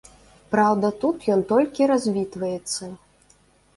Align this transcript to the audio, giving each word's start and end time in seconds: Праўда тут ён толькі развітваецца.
Праўда 0.53 0.89
тут 1.03 1.27
ён 1.35 1.45
толькі 1.53 1.89
развітваецца. 1.93 2.93